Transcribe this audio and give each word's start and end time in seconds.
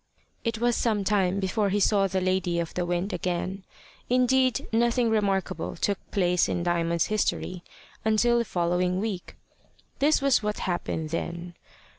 It 0.43 0.57
was 0.57 0.75
some 0.75 1.03
time 1.03 1.39
before 1.39 1.69
he 1.69 1.79
saw 1.79 2.07
the 2.07 2.21
lady 2.21 2.59
of 2.59 2.73
the 2.73 2.87
wind 2.87 3.13
again. 3.13 3.63
Indeed 4.09 4.67
nothing 4.73 5.11
remarkable 5.11 5.75
took 5.75 5.99
place 6.09 6.49
in 6.49 6.63
Diamond's 6.63 7.05
history 7.05 7.63
until 8.03 8.39
the 8.39 8.45
following 8.45 8.99
week. 8.99 9.35
This 9.99 10.19
was 10.19 10.41
what 10.41 10.57
happened 10.57 11.11
then. 11.11 11.53